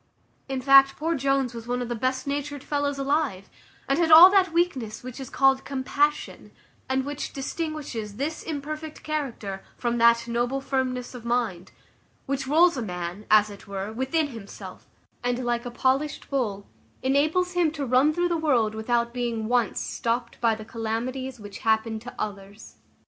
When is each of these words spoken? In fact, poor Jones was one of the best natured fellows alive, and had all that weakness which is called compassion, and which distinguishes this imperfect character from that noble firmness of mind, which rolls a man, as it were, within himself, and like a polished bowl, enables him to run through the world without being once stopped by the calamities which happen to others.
In 0.49 0.61
fact, 0.61 0.95
poor 0.97 1.13
Jones 1.13 1.53
was 1.53 1.67
one 1.67 1.79
of 1.79 1.87
the 1.87 1.93
best 1.93 2.25
natured 2.25 2.63
fellows 2.63 2.97
alive, 2.97 3.51
and 3.87 3.99
had 3.99 4.11
all 4.11 4.31
that 4.31 4.51
weakness 4.51 5.03
which 5.03 5.19
is 5.19 5.29
called 5.29 5.63
compassion, 5.63 6.49
and 6.89 7.05
which 7.05 7.33
distinguishes 7.33 8.15
this 8.15 8.41
imperfect 8.41 9.03
character 9.03 9.61
from 9.77 9.99
that 9.99 10.27
noble 10.27 10.59
firmness 10.59 11.13
of 11.13 11.23
mind, 11.23 11.71
which 12.25 12.47
rolls 12.47 12.77
a 12.77 12.81
man, 12.81 13.27
as 13.29 13.51
it 13.51 13.67
were, 13.67 13.93
within 13.93 14.29
himself, 14.29 14.87
and 15.23 15.45
like 15.45 15.67
a 15.67 15.69
polished 15.69 16.31
bowl, 16.31 16.65
enables 17.03 17.51
him 17.53 17.69
to 17.69 17.85
run 17.85 18.11
through 18.11 18.29
the 18.29 18.35
world 18.37 18.73
without 18.73 19.13
being 19.13 19.47
once 19.47 19.79
stopped 19.79 20.41
by 20.41 20.55
the 20.55 20.65
calamities 20.65 21.39
which 21.39 21.59
happen 21.59 21.99
to 21.99 22.11
others. 22.17 22.77